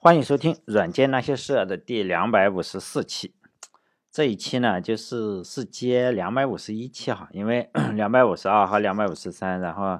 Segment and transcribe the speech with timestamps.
[0.00, 3.34] 欢迎收听《软件那些事》的第两百五十四期。
[4.12, 9.98] 这一期呢，就是是接两百五十一期哈，因为 两百五十二和两百五十三，然后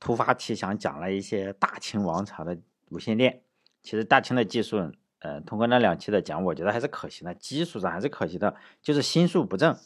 [0.00, 2.58] 突发奇想讲了一些大清王朝的
[2.90, 3.42] 无线电。
[3.80, 4.90] 其实大清的技术，
[5.20, 9.78] 呃，通过那两期的讲，我觉得还是可行的，技术上还是可行的，就是心术不正，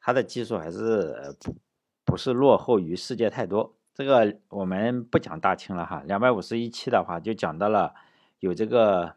[0.00, 1.54] 它的技术还是不
[2.04, 3.76] 不是落后于世界太多。
[3.94, 7.94] 这个我们不讲大清了哈，两百五十一期的话就讲到了。
[8.40, 9.14] 有这个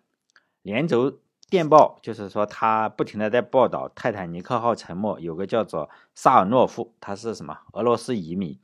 [0.61, 5.19] 连轴电报，就是说他不停的在报道泰坦尼克号沉没。
[5.19, 8.57] 有个叫做萨尔诺夫，他是什么俄罗斯移民，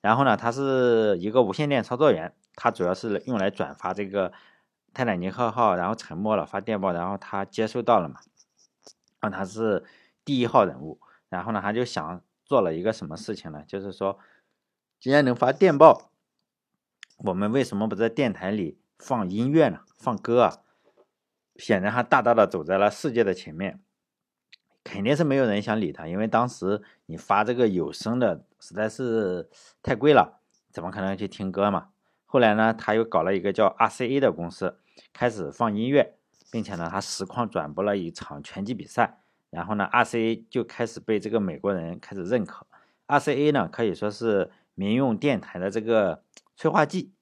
[0.00, 4.32] 然后呢，他是一个无线电操作员，他主要是用来转发这个
[4.92, 8.20] 泰坦尼克号然后沉没了发电报，然后他接收到了嘛，
[9.20, 9.84] 啊，他是
[10.24, 13.64] 第一号人物，然后呢，他就想做了一个什么事情呢？
[13.66, 14.18] 就是说，
[15.00, 16.10] 既然能发电报，
[17.18, 18.78] 我们为什么不在电台里？
[18.98, 20.58] 放音乐呢，放歌啊，
[21.56, 23.80] 显然他大大的走在了世界的前面，
[24.82, 29.48] 肯定是没有人想理他，因为当时你发这个有声的实在是
[29.82, 31.88] 太贵了，怎么可能去听歌嘛？
[32.24, 34.78] 后来呢，他又搞了一个叫 RCA 的公司，
[35.12, 36.16] 开始放音乐，
[36.50, 42.66] 并且呢，他实况转播了一场拳击比赛，然后呢，RCA 就开始被这个美国人开始认可
[43.06, 46.22] ，RCA 呢可以说是民用电台的这个
[46.56, 47.12] 催化剂。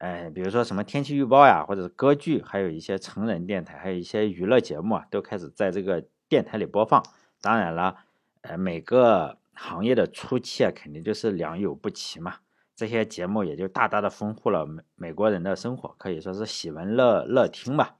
[0.00, 7.04] 哎，比如说什么天气预报呀，或者是歌剧，还有一些成人电台，还有一些娱乐节目啊，都开始在这个电台里播放。
[7.42, 7.98] 当然了，
[8.40, 12.36] 呃，每个行业的初期啊，肯定就是良莠不齐嘛。
[12.74, 17.96] 这些节目也就大大的丰富了美美国人的生活，可以说是喜闻乐乐听吧。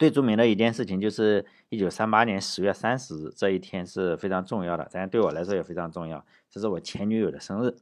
[0.00, 7.76] 最著名的一件事情就是一九三八年十月三十日这一天是非常重要的，当然对我来说也非常重要，这是我前女友的生日。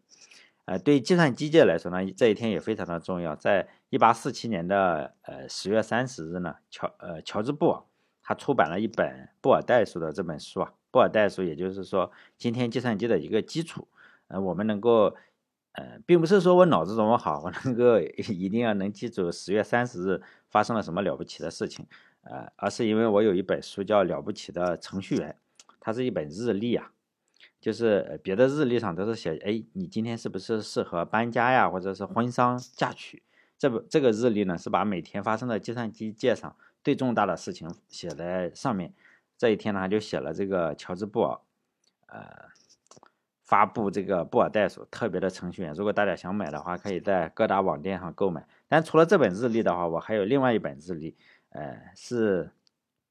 [0.68, 3.34] 呃，对计算机界来说呢，这一天也非常的重要。
[3.34, 7.82] 在一八四七年的呃十月三十日呢，乔呃乔治布尔
[8.22, 10.74] 他出版了一本布尔代数的这本书啊。
[10.90, 13.88] 布尔代数也就是说今天计算机的一个基础。
[14.26, 15.16] 呃，我们能够
[15.72, 17.98] 呃，并不是说我脑子多么好，我能够
[18.28, 21.86] 一定要能记住十月三十日发生了什么了不起的事情，
[22.24, 25.34] 呃，而是因为我有一本书叫《了不起的程序员》，
[25.80, 26.92] 它是一本日历啊。
[27.60, 33.22] 就是别的日历上都是写，哎，你今天是不是适合搬家呀，或者是婚丧嫁娶？
[33.58, 36.54] 这不，这个日历呢是把每天发生的计算机界上
[36.84, 38.94] 最重大的事情写在上面。
[39.36, 41.40] 这一天呢，就写了这个乔治布尔，
[42.06, 42.48] 呃，
[43.44, 45.72] 发布这个布尔代数特别的程序员。
[45.74, 48.46] 如果大家想买的话，可以在各大网店上购买。
[48.68, 51.16] 但除了这本日历的话，我还有另外一本日历，
[51.50, 52.50] 呃，是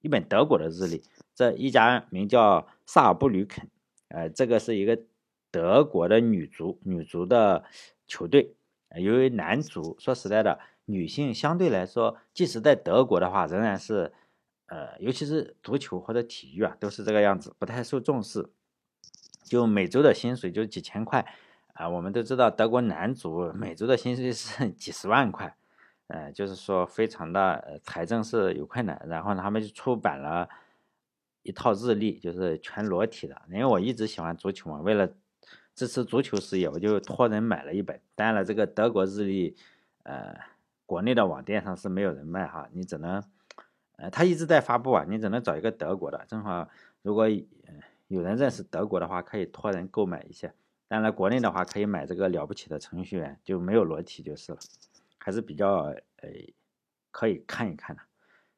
[0.02, 1.04] 一本德国的日历，
[1.36, 3.68] 这一家名叫萨尔布吕肯。
[4.10, 5.00] 呃，这个是一个
[5.52, 7.64] 德国的女足女足的
[8.08, 8.56] 球队。
[8.96, 14.14] 由于男足，说实在的，女性相对来说，即使在德国的话，仍然是，
[14.68, 18.50] 呃，尤其是足球或者体育啊，都是这个样子，不太受重视。
[19.44, 21.26] 就每周的薪水就几千块，
[21.74, 25.54] 啊，我们都知道德国男足每周的薪水是 几十万块，
[26.08, 29.06] 呃，就是说非常的财政是有困难。
[29.08, 30.48] 然后他们就出版了。
[31.48, 35.10] 一套日历就是全裸体的，因为我一直喜欢足球嘛，为了
[35.74, 38.02] 支持足球事业，我就托人买了一本。
[38.16, 39.56] 当然了，这个德国日历，
[40.04, 40.38] 呃，
[40.86, 43.24] 国内的网店上是没有人卖哈，你只能，
[43.96, 46.26] 呃，他一直在发布啊，你只能找一个德国的。
[46.28, 46.68] 正好，
[47.02, 47.30] 如果
[48.10, 50.54] 有人认识德国的话，可以托人购买一些。
[50.90, 54.58] 当然，国内的话可以买这个了不起的程序员，就没有裸体就是了，
[55.18, 56.30] 还是比较呃
[57.12, 58.02] 可以看一看的。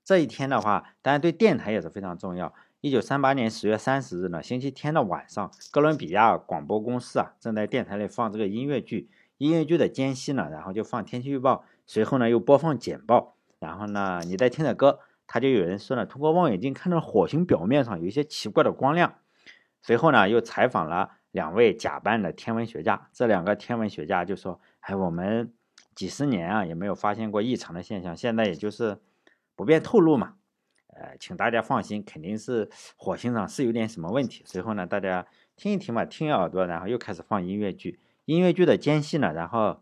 [0.03, 2.51] 这一天的话，当然对电台也是非常重要。
[2.81, 19.15] 一九三八年十月三十日呢，星期天的晚上，哥伦比亚广播公司啊正在电台里放这个音乐剧，音乐剧的间隙呢，然后就放天气预报，随后呢又播放简报，然后呢你在听着歌，他就有人说呢，通过望远镜看到火星表面上有一些奇怪的光亮，
[19.81, 25.51] 随后呢又采访了两位假扮的天文学家，这两个天文学家就说，哎，我们
[25.93, 28.99] 几十年啊也没有发现过异常的现象，现在也就是
[29.57, 30.35] 不便透露嘛。
[30.95, 34.43] 呃，请大家放心，肯定是火星上是有点什么问题。
[34.45, 35.25] 随后呢，大家
[35.55, 37.99] 听一听嘛，听耳朵，然后又开始放音乐剧。
[38.25, 39.81] 音乐剧的间隙呢，然后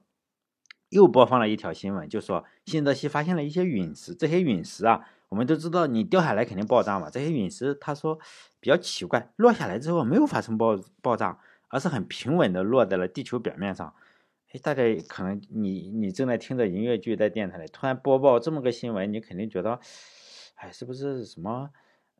[0.90, 4.14] 又播放了一条新闻，就说新泽西发现了一些陨石。
[4.14, 7.10] 这些陨石啊，我们都知道，你掉下来肯定爆炸嘛。
[7.10, 8.20] 这些陨石，他说
[8.60, 11.40] 比较奇怪，落下来之后没有发生爆爆炸，
[11.70, 13.94] 而是很平稳的落在了地球表面上。
[14.52, 19.80] 哎，大家可能你你正在听着音乐剧，在电台里突然播报这么个新闻，你肯定觉得。
[20.58, 21.72] 哎，是不是什么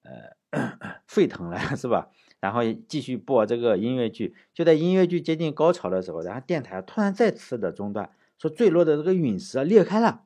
[0.04, 0.72] 呃
[1.06, 2.10] 沸腾了 是吧？
[2.40, 10.22] 然后继续播这个音乐剧，就在音乐剧接近高潮的时候，然后电台突然再次的中断，说坠落的这个陨石裂开了，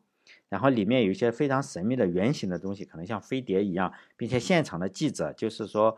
[0.49, 5.97] 然后里面有一些非常神秘的圆形的东西，可能像飞碟一样，并且现场的记者就是说，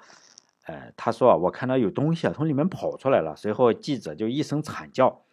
[0.65, 5.25] 呃，他说我看到有东西啊从里面跑出来了，随后记者就一声惨叫，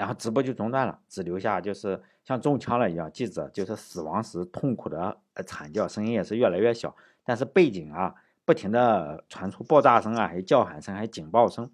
[0.00, 8.14] 然后直播就中断了，只留下就是像中枪了一样，记者就是死亡时痛苦的惨叫，声音也是越来越小，但是背景啊
[8.46, 11.70] 不停的传出爆炸声啊，还有叫喊声，还有警报声，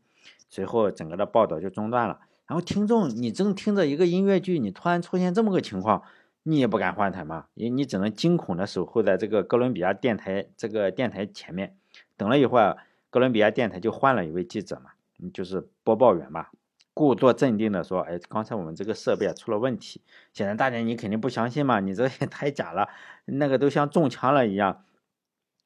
[0.48, 2.18] 随后整个的报道就中断了。
[2.48, 6.02] 然后听众，你正听着一个音乐剧，你突然出现这么个情况，
[6.42, 11.76] 你也不敢换台嘛，你你只能惊恐的守候在这个哥伦比亚电台这个电台前面，
[12.16, 12.76] 等了一会儿，
[13.08, 14.90] 哥伦比亚电台就换了一位记者嘛，
[15.32, 16.50] 就是播报员吧，
[16.96, 20.00] 故作镇定的说，哎，刚才我们这个设备啊出了问题，
[20.32, 22.88] 显然大家你肯定不相信嘛，你这也 太假了，
[23.26, 24.82] 那个都像中枪了一样。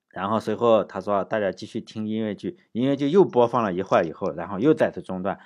[0.08, 5.38] 然后随后他说，大家继续听音乐剧，音乐剧又播放了一会儿以后，然后又再次中断。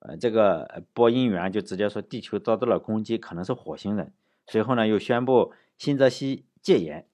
[0.00, 4.12] 呃，这个播音员就直接说地球遭到了攻击，可能是火星人。
[4.48, 7.06] 随后呢，又宣布新泽西戒严，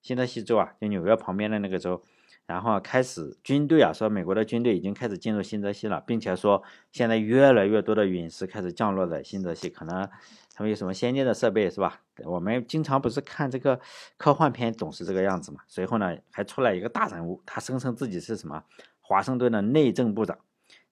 [0.00, 2.04] 新泽西州啊，就纽约旁边的那个州，
[2.46, 6.62] 然后开始军队啊，说美国的军队已经开始进入新泽西了，并且说
[6.92, 10.08] 现在越来越多的陨石开始降落在新泽西，可能
[10.54, 12.00] 他们有什么先进的设备是吧？
[12.24, 13.80] 我们经常不是看这个
[14.16, 15.60] 科幻片总是这个样子嘛。
[15.66, 18.62] 随后呢，还出来一个大人物，他声称自己是什么
[19.00, 20.38] 华盛顿的内政部长。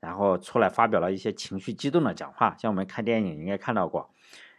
[0.01, 4.11] 然后出来发表了一些情绪激动的讲话，像我们看电影应该看到过。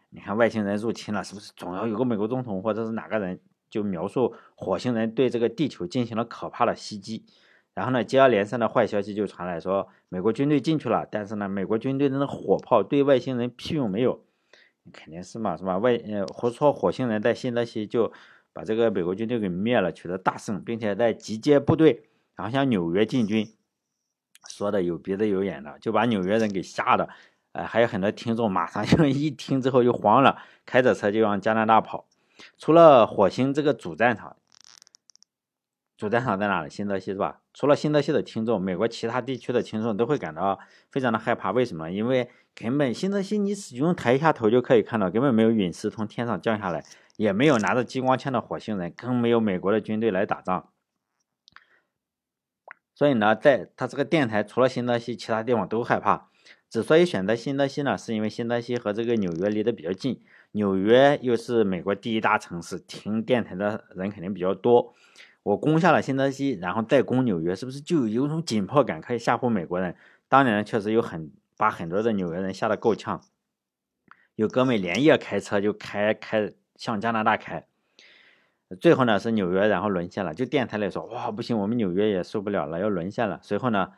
[0.10, 3.40] 你看外星人入侵了，是不是总要有个美国总统或者是哪个人
[3.75, 7.25] 就描述火星人对这个地球进行了可怕的袭击？
[7.74, 14.24] 然后呢，接二连三的坏消息就传来，说美国军队进去了，但是呢，美国军队的那火炮对外星人屁用没有，
[14.94, 15.77] 肯定是嘛，是吧？
[15.77, 18.13] 外呃，或说火星人在新泽西就
[18.54, 22.04] 把这个美国军队给灭了，取得大胜，并且在集结部队，
[22.38, 23.45] 然后向纽约进军。
[24.48, 27.10] 说的有鼻子有眼的，就把纽约人给吓的，
[27.51, 32.06] 呃，还有很多听众马上就 一听之后就慌了，开着车就往加拿大跑。
[32.58, 34.36] 除了火星这个主战场，
[35.98, 36.70] 主战场在哪里？
[36.70, 37.42] 新泽西是吧？
[37.54, 40.60] 除了新泽西的听众，美国其他地区的听众都会感到
[40.92, 41.52] 非常的害怕。
[41.52, 41.90] 为什么？
[41.90, 46.84] 因为根本新泽西你使用抬一下头就可以看到，根本没有陨石从天上降下来，
[47.16, 50.70] 也没有拿着激光枪的火星人，更没有美国的军队来打仗。
[52.94, 56.30] 所以呢，在他这个电台，除了新泽西，其他地方都害怕。
[56.70, 60.22] 之所以选择新泽西呢，是因为新泽西和这个纽约离得比较近，
[60.56, 64.94] 纽约又是美国第一大城市，听电台的人肯定比较多。
[65.44, 69.98] 我攻下了新泽西，然后再攻纽约，是不是就有种紧迫感，可以吓唬美国人？
[70.30, 73.22] 当年确实有很把很多的纽约人吓得够呛，
[74.36, 77.68] 有哥们连夜开车就开开向加拿大开。
[78.80, 80.34] 最后呢是纽约，然后沦陷了。
[80.34, 83.42] 就电台来说，哇，不行，我们纽约也受不了了，要沦陷了。
[83.44, 83.92] 随后呢，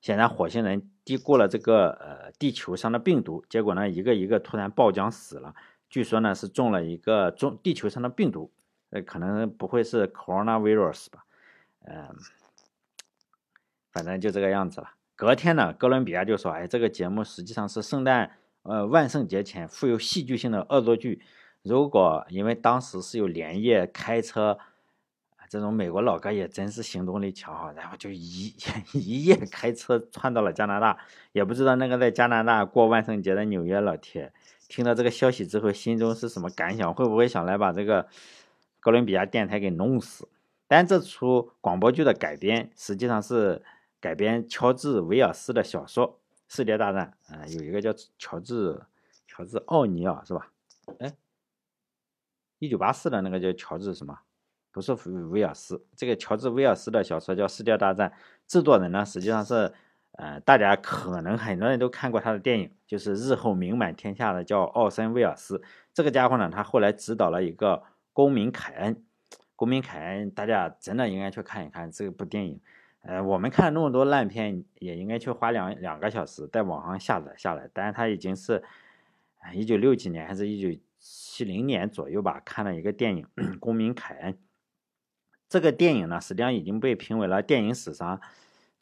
[0.00, 5.54] 显然火星人低估了这个呃地球上的病毒，结果呢一个一个突然爆浆死了。
[5.90, 8.50] 据说呢是中了一个中地球上的病毒，
[8.90, 11.24] 呃，可能不会是 coronavirus 吧？
[11.80, 12.16] 嗯，
[13.92, 14.92] 反正就这个样子了。
[15.16, 18.30] 隔天呢，哥伦比亚就说，哎，这个节目实际上是圣诞
[18.62, 21.20] 呃万圣节前富有戏剧性的恶作剧。
[21.62, 24.58] 如果因为当时是有连夜开车，
[25.50, 28.54] 这种美国老哥也真是行动力强哈，然后就一
[28.94, 30.96] 一夜开车窜到了加拿大，
[31.32, 34.32] 也不知道那个在加拿大过万圣节的纽约老铁
[34.68, 38.06] 听到这个消息之后心中是什么感想，会不会想来把这个
[38.78, 40.28] 哥伦比亚电台给弄死？
[40.68, 43.60] 但这出广播剧的改编实际上是
[43.98, 46.08] 改编乔治·威尔斯的小说
[46.46, 48.80] 《世界大战》，啊，有一个叫乔治
[49.26, 50.52] 乔治奥尼尔是吧？
[51.00, 51.12] 哎。
[52.60, 54.16] 一九八四的那个叫乔治什么？
[54.72, 54.92] 不是
[55.30, 58.10] 威尔斯，这个乔治威尔斯的小说叫《世界大战》，
[58.46, 59.72] 制作人呢实际上是，
[60.12, 65.60] 呃，大家可能很多人都看过他的电影，就是日后名满天下的叫奥森威尔斯。
[65.92, 67.76] 这个家伙呢，他后来指导了一个
[68.12, 68.94] 《公民凯恩》，
[69.56, 72.60] 《公民凯恩》大家真的应该去看一看这部电影。
[73.02, 77.68] 呃，我们看那么多烂片，也应该去花两两个小时在网上下载下来。
[77.72, 78.62] 但是他已经是，
[79.52, 80.80] 一九六几年还是一九。
[81.02, 83.26] 七零年左右吧，看了一个电影
[83.58, 84.34] 《公民凯恩》。
[85.50, 88.18] 这个电影呢，实际上已经被评为了电影史上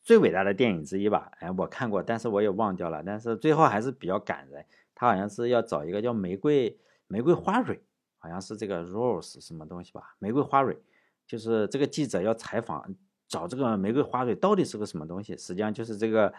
[0.03, 1.33] 最伟大的电影之一吧。
[1.41, 3.03] 哎，我看过，但是我也忘掉了。
[3.03, 4.65] 但是最后还是比较感人。
[4.95, 7.81] 他好像是要找一个叫玫瑰玫瑰花蕊，
[8.19, 10.15] 好像是这个 rose 什么东西吧？
[10.19, 10.79] 玫瑰花蕊，
[11.27, 12.95] 就是这个记者要采访，
[13.27, 15.37] 找这个玫瑰花蕊到底是个什么东西？
[15.39, 16.33] 实际上就是这个。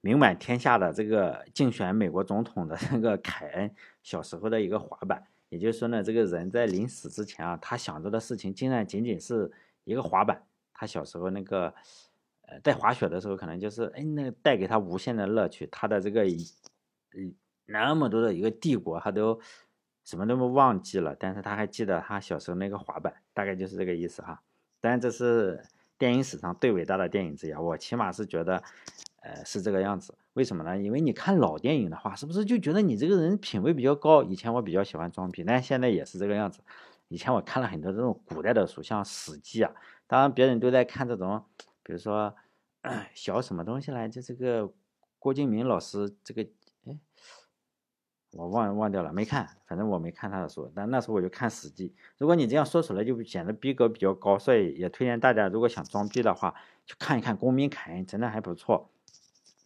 [0.00, 9.50] 名满天下的这个竞选美国总统的那个凯恩小时候的一个滑板，也就是说呢，这个人在临死之前啊，他想着的事情竟然仅仅是
[9.90, 10.42] 一个滑板。
[10.72, 11.74] 他小时候那个
[12.42, 15.66] 呃在滑雪的时候，可能就是哎那个带给他无限的乐趣。
[15.72, 17.34] 他的这个嗯
[17.66, 19.40] 那么多的一个帝国，他都
[20.04, 24.40] 什么都忘记了，但是他还记得他小时候那个滑板，大概就是这个意思哈。
[24.80, 25.62] 当然这是
[25.98, 28.62] 电影史上最伟大的电影之一，我起码是觉得，
[29.22, 30.14] 呃，是这个样子。
[30.34, 30.78] 为什么呢？
[30.78, 34.22] 因为你看老电影的话，是不是就觉得你这个人品味比较高？
[34.22, 36.60] 以前我比较喜欢装逼，但现在也是这个样子。
[37.08, 39.72] 以前我看了很多这种古代的书，像《史记》啊，
[40.06, 41.44] 当然别人都在看这种，
[41.82, 42.34] 比如说
[43.14, 44.72] 小什么东西来，就这个
[45.18, 46.42] 郭敬明老师这个。
[46.86, 46.98] 哎
[48.32, 50.70] 我忘忘掉了，没看，反正我没看他的书。
[50.74, 51.88] 但那时候我就看《史记》。
[52.18, 58.90] 如果你这样说出来，就显得逼格比较高，所以也推荐大家，如果想装逼的话，去看一看《公民凯恩》，真的还不错。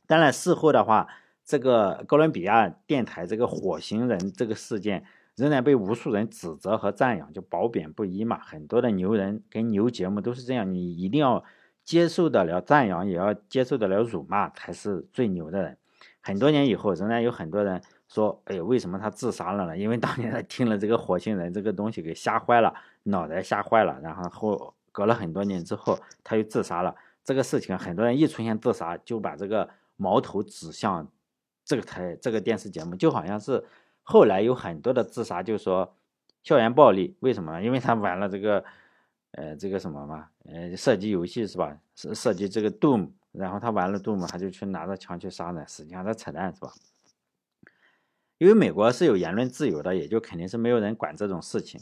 [0.06, 1.08] 当然，事后的话，
[1.44, 5.04] 这个哥伦比亚电台这个火星人这个事件，
[5.36, 8.38] 仍然被无数人指责和赞扬，就褒贬不一嘛。
[8.40, 11.44] 很多的牛人跟牛节目都是这样，你一定要
[11.84, 15.76] 接受得了赞扬，也要接受得了辱骂，才是最牛的人。
[16.20, 17.82] 很多年以后，仍然有很多人。
[18.08, 19.78] 说，哎，为什么他自杀了呢？
[19.78, 22.74] 因为当年他听了这个火星人这个东西给吓坏了，
[23.04, 26.94] 脑袋吓坏了，然后后隔了很多年之后，他又自杀了。
[27.24, 31.08] 这个事情很多人一出现自杀，就把这个矛头指向
[31.64, 33.64] 这个台这个电视节目，就好像是
[34.02, 35.94] 后来有很多的自杀，就说
[36.42, 37.62] 校园暴力，为什么呢？
[37.62, 38.64] 因为他玩了这个，
[39.32, 41.78] 呃，这个什么嘛，呃，射击游戏是吧？
[41.94, 46.73] 是射击这个 Doom，然后他玩了 Doom，他就去拿着枪去杀人，实际上在扯淡是吧？
[48.38, 51.80] 因为美国是有言论自由的，也就肯定是没有人管这种事情。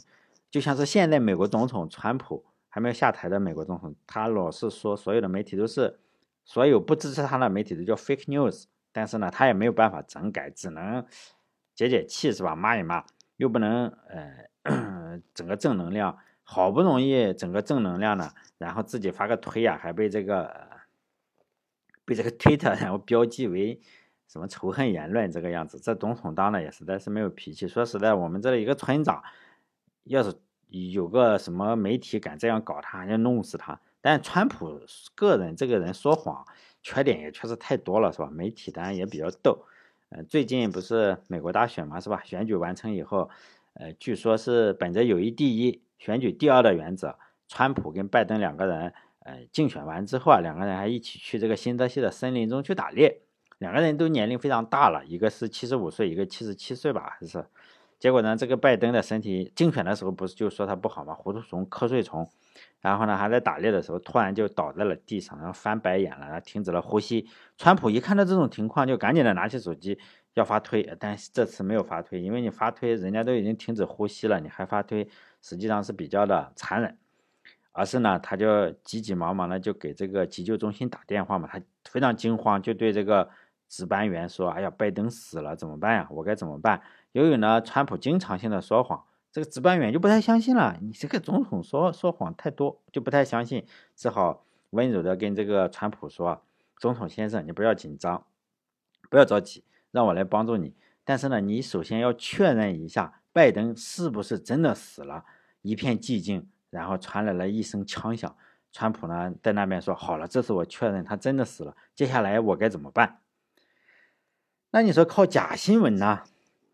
[0.51, 5.97] 就像是现在美国总统川普还没有下台的美国总统，他老是说所有的媒体都是，
[6.45, 8.65] 所有不支持他的媒体都叫 fake news。
[8.91, 11.03] 但是呢，他也没有办法整改，只能
[11.75, 12.55] 解解气是吧？
[12.55, 13.03] 骂一骂，
[13.37, 13.87] 又不能
[14.63, 16.17] 呃 整个正能量。
[16.43, 20.67] 好不容易整个正能量呢，然后自己发个推呀，还被这个
[22.03, 23.81] 被这个推特然后标记为。
[24.27, 27.67] 什么仇恨言论这个样子，这总统当的也实在是没有脾气。
[27.67, 29.21] 说实在，我们这里一个村长，
[30.05, 30.33] 要是
[30.69, 33.81] 有个什么媒体敢这样搞他，要弄死他。
[33.99, 34.79] 但川普
[35.15, 36.45] 个人这个人说谎，
[36.81, 38.29] 缺点也确实太多了，是吧？
[38.31, 39.65] 媒体当然也比较逗。
[40.11, 42.21] 呃，最近不是美国大选嘛，是吧？
[42.25, 43.29] 选举完成以后，
[43.75, 47.15] 呃，据说是本着友谊第一，选举第二的原则，
[47.47, 53.21] 川普跟拜登两个人，呃，竞选完之后啊，两个人还一起去这个新泽西的森林中去打猎。
[53.59, 57.45] 两个人都年龄非常大了，一个是七十五岁，一个七十七岁吧，还是？
[57.97, 61.13] 结果呢，这个拜登的身体竞选的时候不是就说他不好吗？
[61.13, 62.27] 糊涂虫、瞌睡虫，
[62.81, 67.29] 然后呢，还在打猎的时候突然就倒在了地上，然后翻白眼了，然后停止了呼吸。
[67.57, 69.97] 川普一看到这种情况，就赶紧的拿起手机
[70.33, 75.07] 要发推，但是这次没有发推，因为你发推，人家都已经停止呼吸了，你还发推，
[75.41, 76.97] 实际上是比较的残忍。
[77.71, 83.29] 而是呢，他就急急忙忙的就给这个急救中心打电话嘛，他非常惊慌，就对这个。
[83.73, 86.05] 值班员说：“哎呀，拜登死了，怎么办呀？
[86.09, 86.81] 我该怎么办？”
[87.13, 90.77] 由于呢，川普经常性的说谎，这个值班员就不太相信了。
[90.81, 96.43] 你这个总统说说谎太多，就不太相信，只好温柔的跟这个川普说
[96.77, 98.25] ：“总统先生，你不要紧张，
[99.09, 100.73] 不要着急，让我来帮助你。
[101.03, 105.25] 但是呢，你首先要确认一下，拜登是不是真的死了。”
[105.63, 108.35] 一片寂静，然后传来了一声枪响。
[108.71, 111.77] 川普呢，在那边说：“好了，这次我确认他真的死了。
[111.93, 113.19] 接下来我该怎么办？”
[114.71, 116.23] 那你说靠假新闻呢？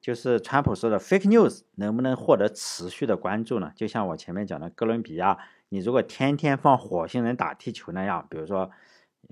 [0.08, 3.74] 就是川普说的 fake news 能不能获得持续的关注呢？
[3.76, 5.38] 就像我前面讲的哥伦比亚，
[5.68, 8.72] 你如果天天放火星人打地球那样，比如说，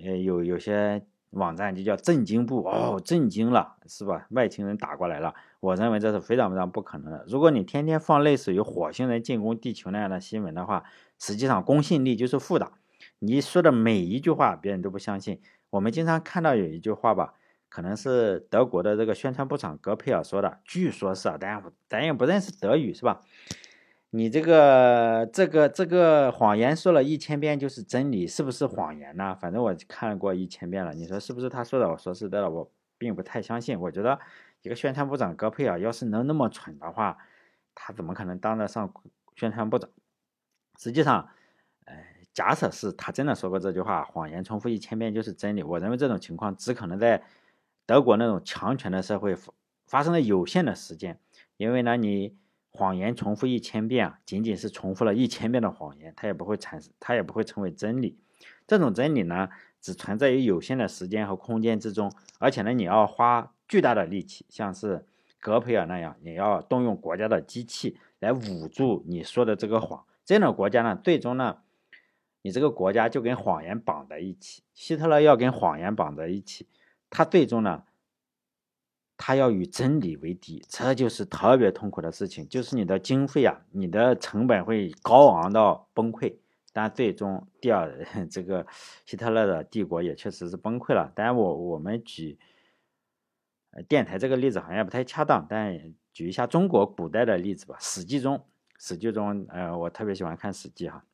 [0.03, 4.27] 呃，有有些网站就叫震惊部哦，震惊了是吧？
[4.31, 7.23] 外星人打过来了，我认为这是非常非常不可能的。
[7.25, 10.83] 如果你天天放类似于火星人进攻地球那样的新闻的话，
[11.17, 12.73] 实际上公信力就是负的。
[13.19, 15.39] 你说的每一句话，别人都不相信。
[15.69, 17.35] 我们经常看到有一句话吧。
[17.69, 23.21] 可能是德国的这个宣传部长格佩尔说的，据说是啊，咱咱也不认识德语是吧？
[24.11, 29.35] 你这个这个这个谎言说了一千遍就是真理，是不是谎言呢？
[29.35, 31.89] 反正我看过一千遍了，你说是不是他说的？
[31.89, 33.77] 我说是的，我并不太相信。
[33.77, 34.17] 我觉得
[34.61, 37.17] 一个宣传部长戈佩尔要是能那么蠢的话，
[37.73, 38.93] 他怎么可能当得上
[39.35, 39.89] 宣传部长？
[40.79, 41.27] 实际上，
[41.83, 41.93] 呃，
[42.31, 45.61] 假设是他真的说过这句话，谎言重复一千遍就是真理。
[45.63, 47.21] 我认为这种情况只可能在。
[47.85, 49.35] 德国那种强权的社会
[49.85, 51.19] 发生了有限的时间，
[51.57, 52.35] 因为呢，你
[52.71, 58.17] 谎言重复一千遍啊，仅仅是重复了一千遍的谎言，它也不会产生，它也不会成为真理。
[58.67, 59.49] 这种真理呢，
[59.79, 65.05] 只存在于有限的时间和空间之中，而且呢，你要花巨大的力气，像是
[65.39, 70.03] 格培尔那样，你要动用国家的机器来捂住你说的这个谎。
[70.25, 71.57] 这样的国家呢，最终呢，
[72.41, 74.63] 你这个国家就跟谎言绑在一起。
[74.73, 76.67] 希特勒要跟谎言绑在一起。
[77.09, 77.83] 他最终呢，
[79.17, 82.47] 他要与真理为敌，这就是特别痛苦的事情。
[82.49, 86.37] 就是你的经费啊，你的成本会高昂到崩溃。
[86.73, 88.67] 但最终，第二 这个
[89.05, 91.09] 希特勒的帝国也确实是崩溃了。
[91.15, 92.37] 当然，我我们举
[93.87, 98.37] 电台这个例子好像不太恰当，但举一下中国古代的例子吧，《史记》中，
[98.77, 101.05] 《史记》中，呃，我特别喜欢看《史记》哈，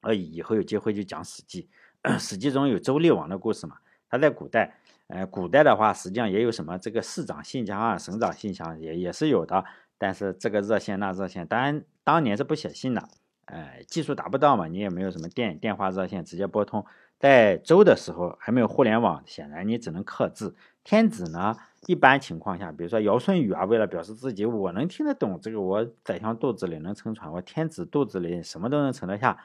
[0.00, 1.68] 呃，以后有机会就讲《史记》。
[2.18, 3.76] 《史记》中有周厉王的故事嘛？
[4.08, 4.80] 他在古代。
[5.08, 9.64] 呃，古代的话，实际上也有什么这个市长信箱啊、省长信箱也也是有的，
[9.98, 13.08] 但是这个热线那热线，当然当年是不写信的，
[13.44, 16.84] 呃，技术达不到嘛，你也没有什么电电话热线直接拨通。
[17.20, 20.56] 在周的时候还没有互联网，显然你只能刻字。
[20.82, 29.38] 天子呢，一般情况下，比如说尧舜禹啊，为了表示自己我能听得懂这个，我宰相肚子里能撑船，我天子肚子里什么都能盛得下，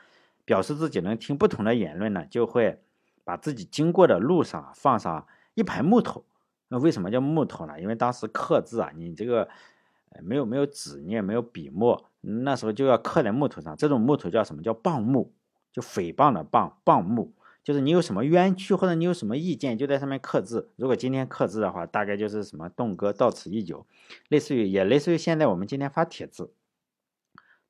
[0.43, 2.81] 表示自己能听不同的言论呢，就会
[3.23, 5.27] 把自己经过的路上放上。
[5.53, 6.23] 一排木头，
[6.69, 7.79] 那为什么叫木头呢？
[7.79, 9.49] 因为当时刻字啊，你这个
[10.21, 13.75] 没有没有纸，你也没有笔墨，那时候就要刻在木头上。
[13.75, 15.31] 这种木头叫什么叫谤木？
[15.71, 17.31] 就诽谤的谤，谤木，
[17.63, 20.69] 就是你有什么冤屈或者你有什么意见，就在上面刻字。
[20.75, 23.85] 如果今天刻字的话，大概就是什么栋哥到此一游，
[24.27, 26.51] 类似于也类似于现在我们今天发帖子。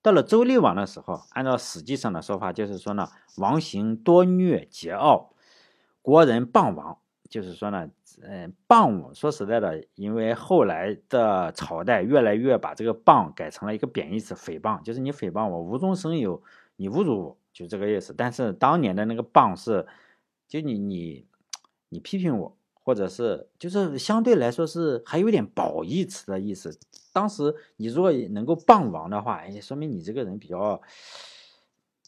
[0.01, 3.07] 到了周厉王的时候，按照史记上的说法，就是说呢，
[3.37, 5.27] 王行多虐桀骜，
[6.01, 6.97] 国人谤王。
[7.31, 7.89] 就是说呢，
[8.23, 16.43] 嗯，谤，说实在的，因为后来的朝代越来越把这个谤改成了一个贬义词，诽谤，就是你诽谤我，无中生有，
[16.75, 18.13] 你侮辱我，就这个意思。
[18.13, 19.87] 但是当年的那个谤是，
[20.49, 21.25] 就你你
[21.87, 26.77] 你批评我，或者是就是相对来说是还有点褒义词的意思。
[27.13, 30.81] 当时你如果能够谤王的话，哎，说明你这个人比较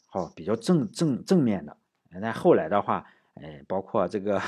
[0.04, 1.74] 好，比较正正正面的。
[2.20, 3.06] 但后来的话。
[3.34, 4.40] 哎，包括这个，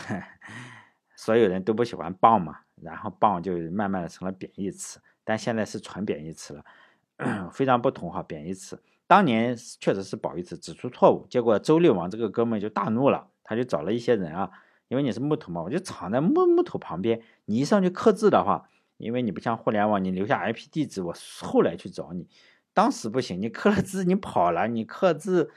[1.17, 8.23] 所有人都不喜欢“棒”嘛，然后“棒”就慢慢的成了贬义词，但现在是纯贬义词了， 非常不同哈。
[8.23, 14.51] 贬义词当年确实是褒义词，指出错误，结果周厉王这个哥们就大怒了，他就找了一些人啊，
[14.89, 18.69] 因为你是木头嘛，我就藏在木木头旁边，你一上去刻字的话，
[18.99, 22.29] 因为你不像互联网，你留下 IP 地址，我后来去找你，
[22.73, 25.51] 当时不行，你刻了字你跑了，你刻字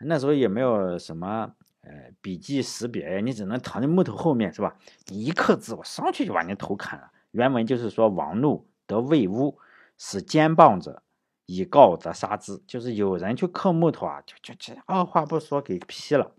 [0.00, 1.54] 那时候也没有什么。
[1.86, 4.76] 呃，笔记识别，你只能藏在木头后面，是吧？
[5.06, 7.10] 你一刻字，我上去就把你头砍了。
[7.32, 9.58] 原文就是说，王怒得魏乌，
[9.98, 11.02] 使奸谤者
[11.46, 12.62] 以告则杀之。
[12.66, 16.32] 就是有人去刻木头啊，就就就二话不说给劈了。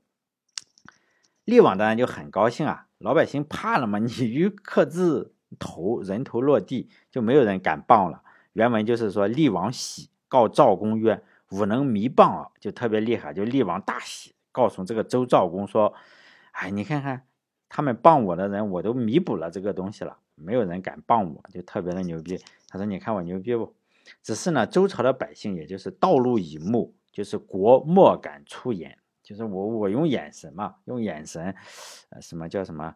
[1.43, 8.23] 厉王当然就很高兴啊，老百姓怕了嘛，你一刻字，头人头落地，就没有人敢谤了。
[8.53, 14.33] 原文就是说，厉王喜，告赵公曰：“吾能弥谤啊！”就特别厉害，就厉王大喜。
[14.55, 15.93] 告诉这个周昭公说
[16.55, 17.27] ：“哎，你看看，
[17.67, 22.39] 他们谤我的人，我都弥补了这个东西了，没有人敢谤我，就特别的牛逼。”
[22.69, 23.75] 他说：“你看我牛逼不？
[24.23, 31.53] 只是呢，周朝的百姓，也就是道路以目，就是国莫敢出言，就是我我用眼神嘛，用眼神，
[32.11, 32.95] 呃，什么叫什么？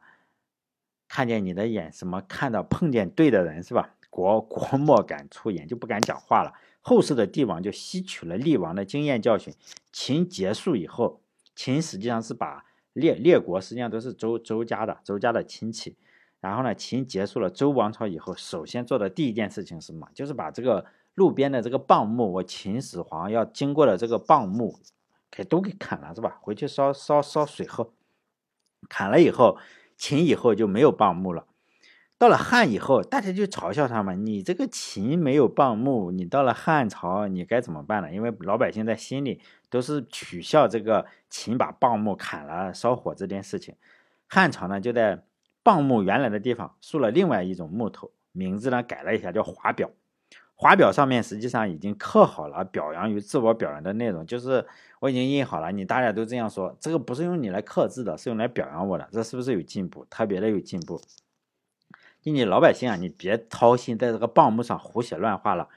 [1.10, 3.96] 看见你的眼，什么看到碰见对的人是吧？
[4.10, 6.54] 国国莫敢出言，就不敢讲话了。
[6.80, 9.54] 后世的帝王就吸取了厉王的经验教训，
[9.92, 11.22] 秦结束以后。”
[11.60, 15.98] 秦实际上是把列列国实际上都是周周家的周家的亲戚，
[16.40, 20.08] 然后呢，秦结束了周王朝以后，首先做的第一件事情是什么？
[20.14, 24.80] 就是把这个路边的这个棒木，我秦始皇要经过的这个棒木，
[25.30, 26.40] 给都给砍了，是吧？
[26.42, 27.92] 回去烧烧烧水喝。
[28.88, 29.58] 砍了以后，
[29.98, 31.46] 秦以后就没有棒木了。
[32.20, 43.74] 到了汉以后，大家就嘲笑他们：“你这个秦没有蚌木，你到了汉朝，你该怎么办呢？”因为老百姓在心里都是取笑这个秦把蚌木砍了烧火这件事情。
[44.28, 45.24] 汉朝呢，就在
[45.64, 49.90] 蚌木原来的地方竖了另外一种木头，名字呢改了一下，叫华表。
[50.56, 54.68] 华表上面实际上已经刻好了表扬与自我表扬的内容，就是
[55.00, 60.06] 我已经印好了，你大家都这样说，这个不是用你来刻字的，是用来表扬我的，这是不是有进步？
[60.10, 61.00] 特别的有进步。
[62.24, 65.70] 你你老百姓啊，你别操心，在这个棒木上胡写乱画了。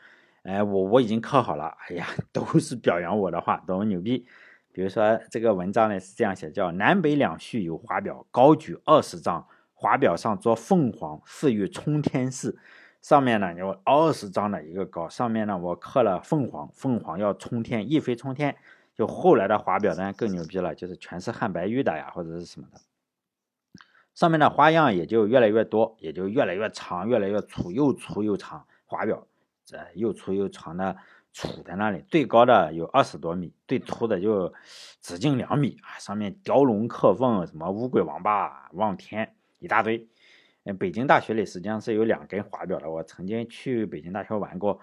[0.42, 1.76] 哎，我我已经刻好了。
[1.87, 4.26] 哎呀， 都是表扬我的话，多么牛逼！
[4.72, 12.59] 比如说这个文章呢是这样写，叫南北两序有华表，高举二十丈，华表上作凤凰，似欲冲天似。
[13.00, 18.57] 上面呢有二十丈的一个高，上面呢我刻了凤凰，凤凰要冲天，一飞冲天。
[18.94, 22.81] 就后来的华表呢更牛逼了，就是全是汉白玉的呀，或者是什么的。
[24.14, 28.66] 上面的花样也就越来越多，也就越来越长，越来越粗，又粗又长。
[28.85, 29.27] 华表，
[29.64, 30.94] 这又粗又长的
[31.35, 34.53] 杵在那里，最高的有二十多米，最粗的就
[35.01, 35.96] 直径两米啊！
[35.98, 40.07] 上面雕龙刻凤，什么乌龟王八望天一大堆。
[40.64, 44.79] 嗯，北京大学里实际上是有两根华表的，我曾经去北京大学玩过，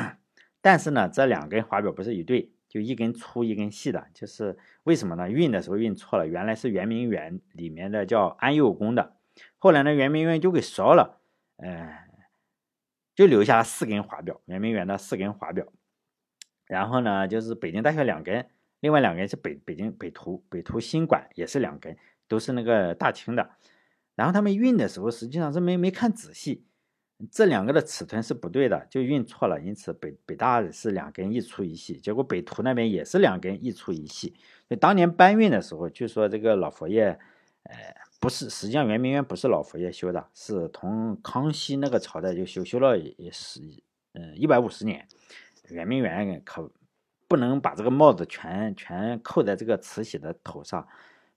[0.60, 5.30] 但是呢，这两根华表不是一对，就一根粗一根细的，就是为什么呢？
[5.30, 9.16] 运的时候运错了，原来是圆明园里面的叫安佑宫的，
[9.58, 11.20] 后来呢，圆明园就给烧了，
[11.56, 11.88] 嗯，
[13.14, 15.66] 就留下了四根华表，圆明园的四根华表，
[16.66, 18.46] 然后呢，就是北京大学两根，
[18.80, 21.96] 另外两根是北北京北图北图新馆也是两根，
[22.28, 23.50] 都是那个大清的。
[24.14, 26.64] 然后他们运的时候，实际上是没没看仔细，
[27.30, 29.58] 这两个的尺寸是不对的，就运错了。
[29.60, 34.34] 因此北北大是两根一粗一细，结果北图那边也是两根一粗一细。
[34.80, 37.18] 当年搬运的时候，据说这个老佛爷，
[37.62, 37.74] 呃，
[38.20, 43.60] 不是，实际上圆明园不是老佛爷修的，是从康熙那个朝代就修，修了也是，
[44.12, 45.08] 嗯，一百五十年。
[45.70, 46.70] 圆明园可
[47.26, 50.86] 不能把这个帽子全全扣在这个慈禧的头上。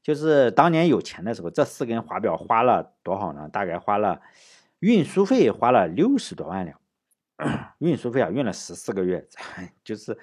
[0.01, 3.49] 就是当年有钱的时候，这四根华表花了多少呢？
[3.49, 4.21] 大概花了
[4.79, 6.79] 运输费花了六十多万两，
[7.79, 9.27] 运输费啊，运了十四个月。
[9.83, 10.17] 就是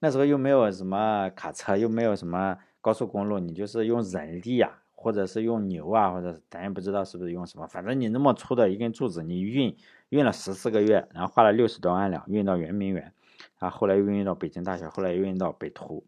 [0.00, 9.76] 那时候又没有什么卡车，又没有什么高速公路，你就是用人力啊，或者是用牛啊，或者咱也不知道是不是用什么，反正你那么粗的一根柱子，你运
[10.10, 13.12] 运了十四个月，然后花了六十多万两运到圆明园，
[13.58, 16.04] 啊，后来又运到北京大学，后来又运到北图，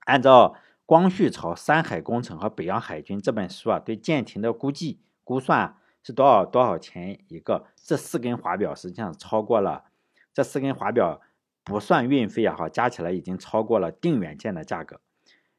[0.00, 0.54] 按照。
[0.86, 7.66] 光绪朝山海工程和北洋海军这本书啊，对舰艇的估计估算是多少多少钱一个？
[7.76, 9.84] 这四根华表实际上超过了，
[10.32, 11.20] 这四根华表
[11.64, 15.00] 不算运费啊，哈，加起来已经超过了定远舰的价格。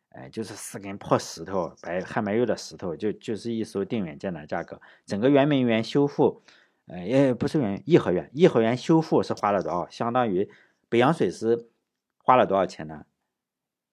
[0.10, 4.82] 哎，就是四根破石头，白汉白玉的石头，就就是一艘定远舰的价格。
[5.06, 6.42] 整个圆明园修复，
[6.88, 9.88] 呃，也不是圆颐和园，颐和园修复是花了多少？
[9.90, 10.50] 相当于
[10.90, 11.70] 北洋水师
[12.18, 13.06] 花了多少钱呢？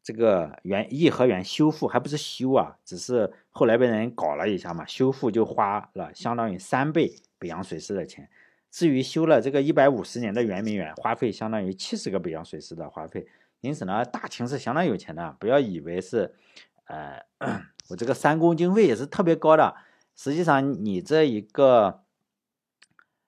[0.08, 8.30] 这个园颐和园修复还不是修啊，只是后来被人搞了一下嘛，修复就花了相当于三倍北洋水师的钱。
[8.70, 13.26] 至于修了这个一百五十年的圆明园，花费相当于七十个北洋水师的花费。
[13.60, 16.34] 因此呢，大清是相当有钱的，不要以为是，
[16.86, 17.20] 呃，
[17.90, 19.76] 我这个三公经费也是特别高的。
[20.16, 22.00] 实际上，你这一个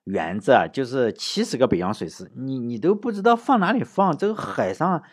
[0.05, 5.03] 园子啊，就是七十个北洋水师，你你都不知道放哪里放，这个海上。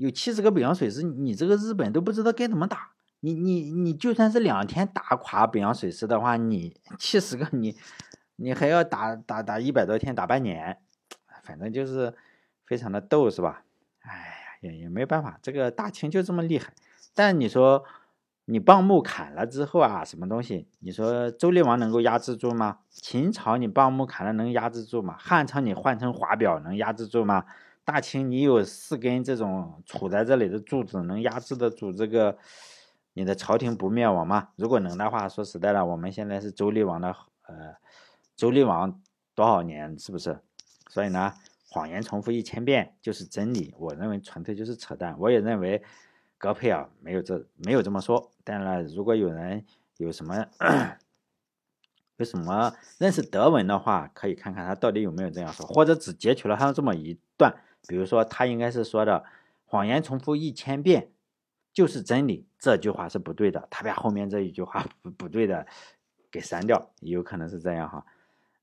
[0.00, 2.92] 有七十个北洋水师，你这个日本都不知道该怎么打。
[3.20, 7.76] 你你你就算是两天打垮北洋水师的话，你七十个你
[8.36, 10.78] 你还要打打打一百多天，打半年，
[11.42, 12.14] 反正就是
[12.64, 13.62] 非常的逗，是吧？
[14.00, 16.72] 哎呀，也也没办法，这个大清就这么厉害。
[17.14, 17.84] 但你说
[18.46, 20.66] 你棒木砍了之后啊，什么东西？
[20.78, 22.78] 你说周厉王能够压制住吗？
[22.88, 25.14] 秦朝你棒木砍了能压制住吗？
[25.18, 27.44] 汉朝你换成华表能压制住吗？
[27.90, 32.38] 大清，你有四根这种杵在这里的柱子，能压制得住这个
[33.14, 34.50] 你的朝廷不灭亡吗？
[34.54, 37.08] 如果能的话，说实在的，我们现在是周厉王的，
[37.48, 37.74] 呃，
[38.36, 39.02] 周厉王
[39.34, 40.38] 多少年，是不是？
[40.88, 41.34] 所以呢，
[41.68, 43.74] 谎言重复一千遍就是真理。
[43.76, 45.18] 我认为纯粹就是扯淡。
[45.18, 45.82] 我也认为
[46.38, 48.30] 格佩啊没有这没有这么说。
[48.44, 50.46] 但呢，如果有人有什么
[52.18, 57.52] 有什么认识德文的话，可以看看他到底有没有这样说，或者只截取了他这么一段。
[57.88, 59.24] 比如说，他应该是说的
[59.64, 61.10] “谎言重复一千遍
[61.72, 63.66] 就是真理”，这句话是不对的。
[63.70, 65.66] 他把后面这一句话 不不对的
[66.30, 68.04] 给删掉，有可能是这样哈。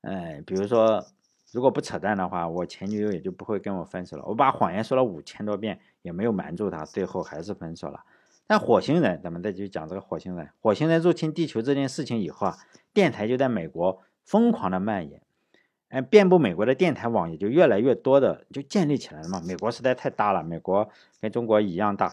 [0.02, 1.04] 嗯，比如说，
[1.52, 4.24] 如果不扯淡的话，我前女友也就不会跟我分手了。
[4.24, 8.04] 我把谎言说了五千多遍，也没有瞒住她，最后还是分手了。
[8.46, 10.48] 但火星人，咱们再去讲这个火星人。
[10.60, 12.58] 火星人入侵地球这件事情以后啊，
[12.94, 15.20] 电台就在美国疯狂的蔓延。
[15.88, 19.40] 哎，遍布美国的电台网也就越来越多的就建立起来了嘛。
[19.46, 22.12] 美国实在太大了，美国跟中国一样大，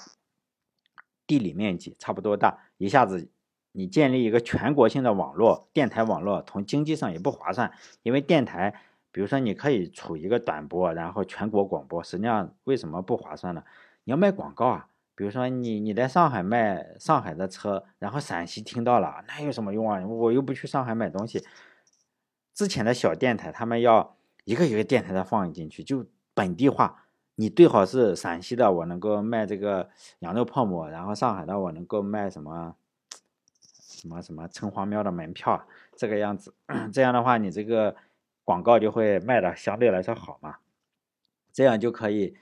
[1.27, 3.27] 地理面积差不多大，一下子
[3.73, 7.69] 你建立一个全国性的网络电台网络，从经济上也不划算。
[8.03, 8.73] 因为电台，
[9.11, 13.61] 比如说你可以处一个短波，然后全国广播，实际上为什么不划算呢？
[14.05, 19.99] 你要卖广告啊，比如说你你在上海卖上海的车，然后陕西听到了，那有什么用啊？
[20.07, 21.43] 我又不去上海买东西。
[22.55, 24.15] 之前的小电台，他们要
[24.45, 27.03] 一个一个电台的放进去，就本地化。
[27.35, 29.89] 你最好是陕西的，我能够卖这个
[30.19, 32.77] 羊肉泡馍；然后上海的，我能够卖什么
[33.61, 36.55] 什么什么城隍庙的门票，这个样子。
[36.93, 37.97] 这样的话，你这个
[38.45, 40.59] 广告就会卖的相对来说好嘛，
[41.51, 42.37] 这样就可以。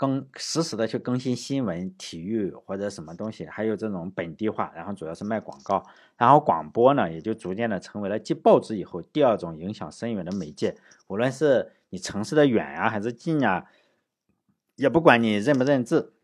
[0.00, 5.84] 更实时的去更新新闻、体育或者什么东西，还有这种本地化，然后主要是卖广告，
[6.16, 10.74] 然后广播呢，也就逐渐的成为了继报纸以后第二种影响深远的媒介。
[11.08, 13.66] 无论是你城市的远啊还是近啊，
[14.76, 16.14] 也不管你认不认字，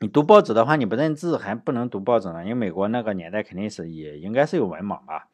[0.00, 5.30] 你读报纸的话，你不认字还不能读报纸呢，因为美国那个年代肯定是也应该是有文盲吧。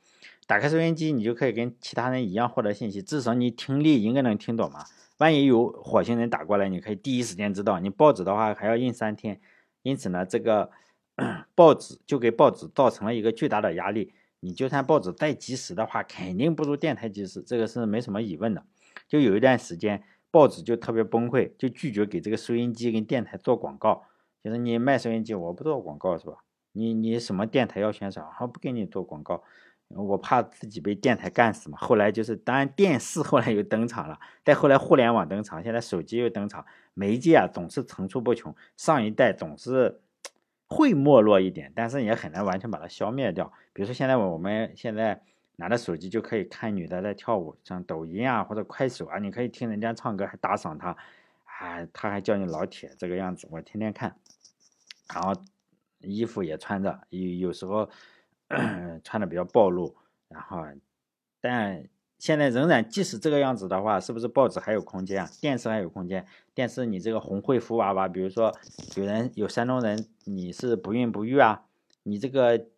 [0.46, 4.84] 打开收音机，你就可以跟其他人一样获得信息，至少你听力应该能听懂嘛。
[5.18, 7.78] 万一有火星人打过来，你可以第一时间知道。
[7.78, 9.40] 你报纸的话还要印三天，
[9.82, 10.70] 因此呢，这个
[11.54, 14.12] 报纸就给报纸造成了一个巨大的压力。
[14.40, 18.64] 你就算报纸再及时的话，肯定不如电台及时，这个是没什么疑问的。
[19.08, 24.04] 就有一段时间，报纸就特别崩溃，就拒绝给这个收音机跟电台做广告。
[24.42, 26.44] 就是你卖收音机，我不做广告是吧？
[26.72, 29.42] 你你什么电台要宣传，我不给你做广告，
[29.88, 31.78] 我怕自己被电台干死嘛。
[31.78, 38.54] 后来就是，当然电视后来又登场了，再后来互联网登场，现在手机又登场，媒介啊总是层出不穷。
[38.76, 40.00] 上一代总是。
[40.66, 43.52] 会没落一点，但是也很难完全把它消灭掉。
[43.72, 45.22] 比如说，现在我们现在
[45.56, 50.96] 拿着手机就可以看女的在跳舞，像抖音啊或者快手啊，你可以听人家唱歌还打赏他，
[51.44, 54.16] 啊，他还叫你老铁这个样子，我天天看。
[55.12, 55.32] 然后
[56.00, 57.88] 衣服也穿着，有有时候
[59.02, 59.94] 穿的比较暴露，
[60.28, 60.64] 然后
[61.40, 61.88] 但。
[62.16, 65.28] 现在仍然，即使这个样子的话，是不是报纸还有空间啊？
[65.42, 66.24] 电视还有空间？
[66.54, 68.54] 电视你这个红会福娃娃，比如说
[68.96, 71.66] 有人有山东人，你是不孕不育啊，
[72.04, 72.68] 你这个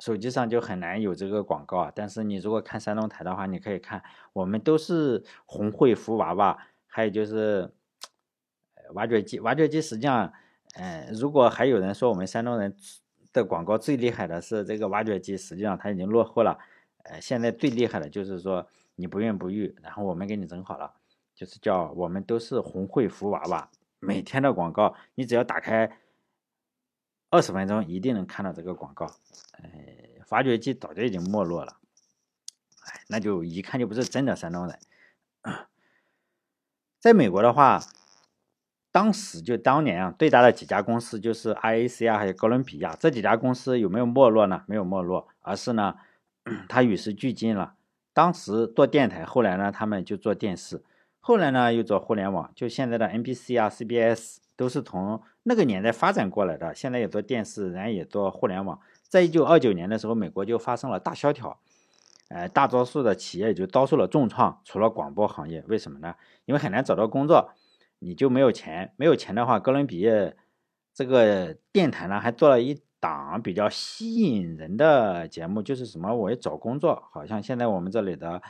[0.00, 1.92] 手机上就很难有这个广告啊。
[1.94, 4.02] 但是你如果看山东台的话，你可以看，
[4.34, 7.72] 我们都是红会福娃娃，还有就是
[8.92, 10.30] 挖掘机，挖掘机实际上，
[10.74, 12.76] 嗯，如果还有人说我们山东人
[13.32, 16.58] 的广告最厉害的是这个挖掘机，实际上它已经落后了。
[17.04, 18.68] 呃，现在最厉害的就是说。
[18.96, 20.92] 你不孕不育，然后我们给你整好了，
[21.34, 23.70] 就是叫我们都是红会福娃娃。
[23.98, 25.98] 每天的广告，你只要打开
[27.30, 29.06] 二十分钟，一定能看到这个广告。
[29.52, 29.70] 呃，
[30.28, 31.78] 挖掘机早就已经没落了，
[32.84, 34.78] 哎，那就一看就不是真的山东人。
[37.00, 37.80] 在美国的话，
[38.92, 44.62] 当时就当年啊，最大的几家公司就是 IAC 啊，还有哥伦比亚这几家公司有没有没落呢？
[44.66, 45.94] 没有没落，而是呢，
[46.68, 47.74] 它与时俱进了。
[48.12, 50.82] 当时做电台，后来呢，他们就做电视，
[51.20, 56.74] 后来呢又做互联网，就现在的 NBC 啊、CBS 都是从那个年代发展过来的。
[56.74, 58.80] 现在也做电视，然后也做互联网。
[59.08, 61.58] 在一九二九年的时候，美国就发生了大萧条，
[62.28, 65.64] 呃，大多数的企业就遭受了重创，除了广播行业。
[65.68, 66.16] 为什么呢？
[66.44, 67.52] 因为很难找到工作，
[68.00, 70.32] 你就没有钱，没有钱的话，哥伦比亚
[70.92, 72.82] 这个电台呢还做了一。
[73.02, 76.14] 档比较吸引人的节目就是什么？
[76.14, 78.42] 我要找工作，好像现在我们这里的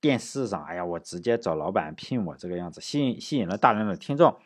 [0.00, 4.36] 电视上，哎呀，我直接找老板聘我这个样子，吸引吸引了大量的听众。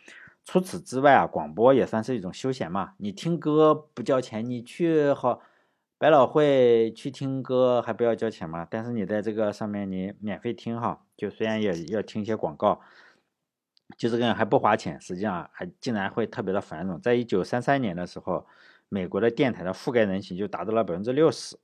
[0.46, 2.94] 除此之外啊，广播也算是一种休闲嘛。
[2.96, 5.42] 你听歌不交钱，你去好
[5.98, 8.66] 百老汇去听歌还不要交钱吗？
[8.70, 12.80] 但是你在这个上面你免费听哈，就虽然也要听一些广告，
[13.96, 17.00] 就这个还不花钱，实际上还竟然会特别的繁荣。
[17.00, 18.46] 在一九三三年的时候。
[18.88, 21.56] 美国的电台的覆盖人群就达到了百分之六十，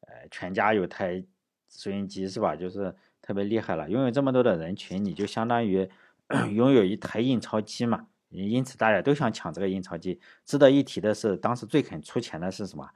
[0.00, 1.24] 呃，全家有台
[1.70, 2.54] 收音机是吧？
[2.54, 3.88] 就是特别厉害了。
[3.88, 5.88] 拥有这么多的人群，你就相当于
[6.52, 8.08] 拥有一台印钞机嘛。
[8.28, 10.20] 因此大家都想抢这个印钞机。
[10.44, 12.90] 值得一提的是，当时最肯出钱的是什么？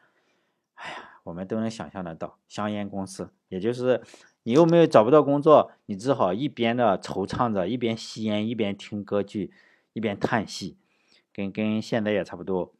[0.74, 3.32] 哎呀，我们都能想象得到，香烟公司。
[3.48, 3.98] 也就是
[4.44, 9.52] 你又没有找不到工作，你只好一边的惆怅着，一边吸烟，一边听歌剧，
[9.94, 10.76] 一边叹息，
[11.32, 12.74] 跟跟现在也差不多。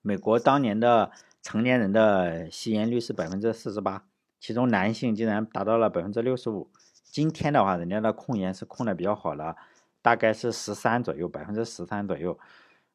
[0.00, 1.10] 美国当年的
[1.42, 4.06] 成年人的吸烟率是百分之四十八，
[4.40, 6.70] 其中男性竟然达到了百分之六十五。
[7.02, 9.54] 今天的话，人家的控烟是控的比较好了，
[10.00, 12.38] 大概是十三左右，百分之十三左右。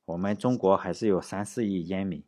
[0.06, 2.24] 我们中国还是有三四亿烟民，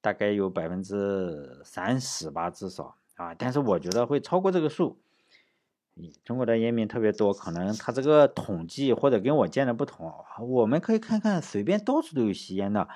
[0.00, 3.34] 大概有百分之三十吧，至少啊。
[3.34, 5.00] 但是我觉得会超过这个数。
[6.24, 10.12] 中国的烟民特别多，可能他这个统计或者跟我见的不同。
[10.40, 12.88] 我们可以看看，随便到处都有吸烟的。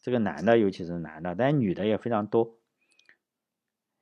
[0.00, 2.56] 这个男的，尤其是男的，但女的也非常多。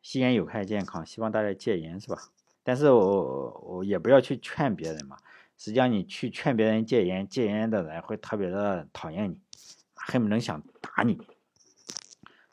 [0.03, 2.17] 吸烟有害健康，希望大家戒烟，是吧？
[2.63, 5.17] 但是我我也不要去劝别人嘛。
[5.59, 9.39] 实际上，你去劝别人戒烟，戒烟的人会特别的讨厌你，
[9.95, 11.19] 恨不能想打你。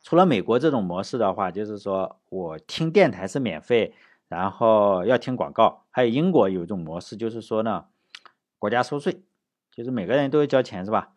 [0.09, 3.93] 除了美国这种模式的话，就是说我听电台是免费，
[4.27, 5.85] 然后要听广告。
[5.91, 7.85] 还有英国有一种模式，就是说呢，
[8.57, 9.21] 国家收税，
[9.71, 11.11] 就是每个人都要交钱，是吧？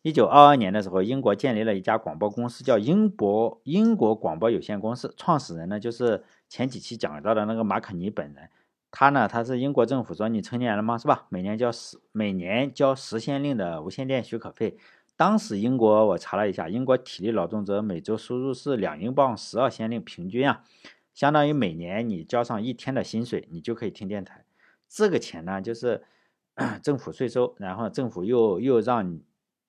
[0.00, 5.12] 一九二二年的时候，英国建立了一家广播公司，叫英国英国广播有限公司。
[5.18, 8.48] 创始人呢，就是前几期讲到的那个马可尼本人。
[8.90, 10.96] 他呢，他是英国政府说你成年了吗？
[10.96, 11.26] 是吧？
[11.28, 14.78] 每年交十每年交十先令的无线电许可费。
[15.20, 20.64] 当时英国我查了一下，英国体力劳动者每周收入是两英镑十二先令，平均啊，
[21.12, 24.46] 相当于每年你交上一天的薪水，你就可以听电台。
[24.88, 26.02] 这个钱呢，就是
[26.82, 29.20] 政府税收，然后政府又又让。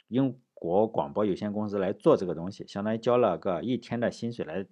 [0.08, 4.66] 英国广播有限公司来做这个东西，相当于交了个一天的薪水来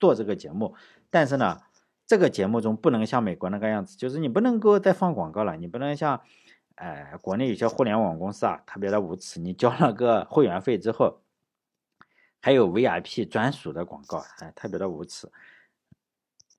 [0.00, 0.74] 做这个节目，
[1.10, 1.58] 但是呢，
[2.06, 6.22] 这个节目中不能像美国那个样子，就是你不能够再放广告了，你不能像，
[6.78, 11.20] 哎，国内有些互联网公司啊，特别的无耻，你交了个会员费之后，
[12.40, 15.28] 还有 VIP 专属的广告，哎，特别的无耻。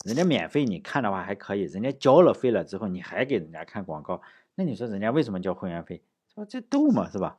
[0.06, 4.22] 人家免费你看的话还可以，人家交了费了之后，你还给人家看广告，
[4.56, 6.04] 那你说人家为什么交会员费？
[6.34, 7.38] 说这逗嘛，是吧？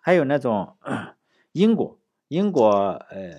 [0.00, 0.76] 还有那种
[1.52, 2.68] 英国，英国，
[3.10, 3.32] 呃，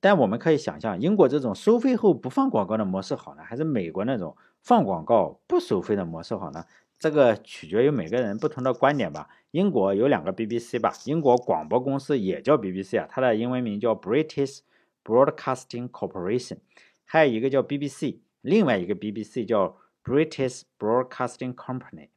[0.00, 6.64] 但我们可以想象，英国这种收费后不放广告的模式好呢，还是美国那种放广告不收费的模式好呢？
[7.00, 9.28] 这个取决于每个人不同的观点吧。
[9.52, 14.58] 英国有两个 BBC 吧，英国广播公司也叫 BBC 啊，它的英文名叫 British
[15.02, 16.58] Broadcasting Corporation。
[17.04, 22.10] 还有一个叫 BBC，另外一个 BBC 叫 British Broadcasting Company，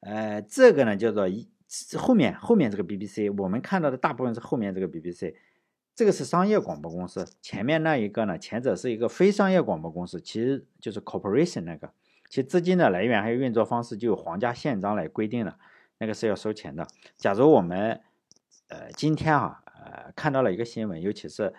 [0.00, 1.48] 呃，这个呢叫做一
[1.98, 5.34] 后面后面这个 BBC，我们看到的大部分是后面这个 BBC，
[5.96, 11.92] 这个是商业广播公司，前面那一个呢，前者是一个非商业广播公司，其实就是 Corporation 那个，
[12.28, 15.58] 其资金的来源还有运作方式就由皇家宪章来规定的，
[15.98, 16.86] 那个是要收钱的。
[17.16, 18.00] 假如我们
[18.68, 21.52] 呃今天啊呃看到了一个新闻，尤其是。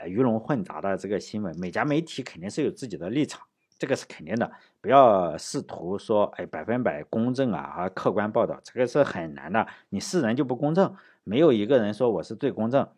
[0.00, 3.44] 呃，鱼龙混杂的这个新闻，每家媒体肯定是有自己的立场，
[3.80, 4.48] 这个是肯定的。
[4.80, 9.66] 不要试图说，哎，百分百公正啊，和客观报道，这个是很难的。
[9.88, 12.88] 你是人就不公正，没有一个人说我是最公正，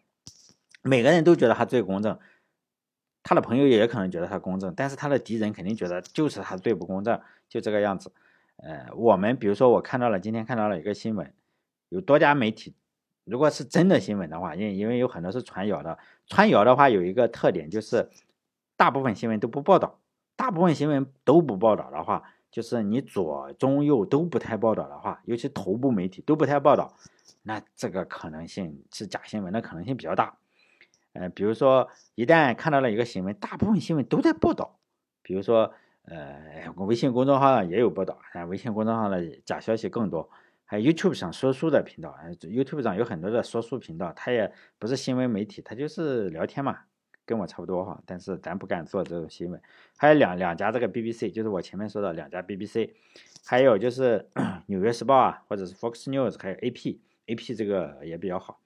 [0.83, 2.19] 每个人都觉得他最公正，
[3.23, 8.13] 他的朋友也可能觉得他公正，但是他的敌人肯定觉得就是他最不公正，就这个样子。
[8.57, 11.33] 呃，我们比如说，我看到了今天看到了一个新闻，
[11.89, 12.75] 有多家媒体。
[13.25, 18.11] 如果是真的新闻的话，因因为有很多是传谣的，传谣的话有一个特点就是，
[18.77, 20.01] 大部分新闻都不报道，
[20.37, 26.97] 大部分新闻都不报道的话，就是你左中右都不太报道的话，尤其头部媒体都不太报道，
[27.43, 30.37] 那这个可能性是假新闻的可能性比较大。
[31.13, 34.79] 呃，比如说一旦看到了一个新闻，大部分新闻都在报道，
[35.23, 35.73] 比如说
[36.05, 40.29] 呃，微信公众号上也有报道，但微信公众号的假消息更多。
[40.65, 46.79] 还有 YouTube 上说书的频道，YouTube 上有很多的说书频道，它也不是新闻媒体，它就是聊天嘛，
[47.27, 48.01] 跟我差不多哈。
[48.07, 49.61] 但是咱不敢做这种新闻。
[49.97, 52.93] 还有两两家这个 BBC，就是我前面说的两家 BBC，
[53.45, 54.29] 还有就是
[54.67, 58.61] 纽约时报啊，或者是 Fox News，还有 AP，AP 这个也比较好。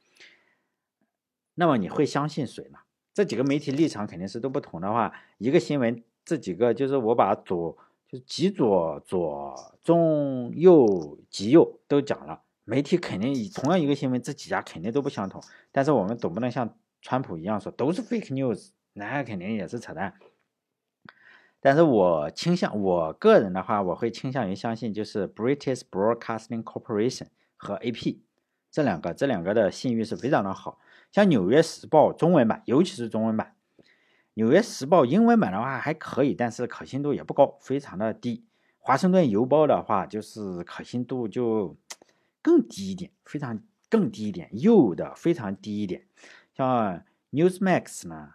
[1.55, 2.79] 那么你会相信谁呢？
[3.13, 7.77] 这几个媒体立场肯定是都不同的话，一个新闻这几个就是我把左
[8.09, 8.25] 就是。
[8.27, 15.43] 极左、左中、右、极右都讲了，媒体肯定以同样一个新闻，这几家肯定都不相同。
[15.73, 20.15] 但是我们总不能像川普一样说都是 fake news，那肯定也是扯淡。
[21.61, 28.19] 但是我倾向我个人的话，我会倾向于相信就是 British Broadcasting Corporation 和 AP
[28.75, 30.81] 这两个，这两个的信誉是非常的好。
[31.13, 33.55] 像《纽约时报》中文版，尤其是中文版。
[34.33, 38.45] 纽约时报英文版的话还可以，但是可信度也不高，非常的低。
[38.81, 41.77] 华盛顿邮报的话就是可信度就
[42.43, 46.05] 更低一点，非常更低一点，又的非常低一点。
[46.53, 48.31] 像 Newsmax 呢，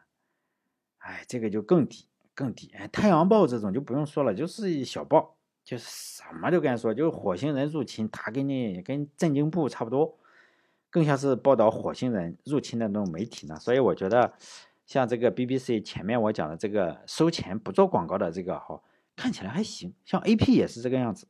[1.00, 2.72] 哎，这个就更低，更低。
[2.78, 10.18] 哎，太阳报这种就不用说了，就是小报，就是什么都敢说，就是火星人入侵，他跟你跟震惊部差不多，
[10.90, 13.56] 更像是报道火星人入侵的那种媒体呢。
[13.60, 14.34] 所以我觉得。
[14.90, 18.82] 像这个 BBC 前面我讲的这个收钱不做广告的这个哈，
[19.16, 19.94] 看起来还行。
[20.04, 21.28] 像 AP 也是这个样子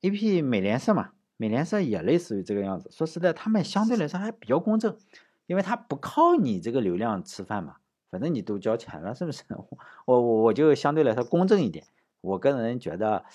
[0.00, 2.88] ，AP 美联社嘛，美联社也类似于这个样子。
[2.90, 4.96] 说实在，他们相对来说还比较公正，
[5.44, 7.76] 因为他不靠你这个流量吃饭嘛，
[8.10, 9.42] 反正你都交钱了，是不是？
[10.06, 11.84] 我我我就相对来说公正一点。
[12.22, 13.26] 我个人觉得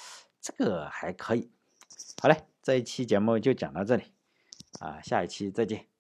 [0.41, 1.51] 这个还可以。
[2.19, 4.05] 好嘞，这一期节目就讲到这里，
[4.80, 5.96] 啊，下一期再见。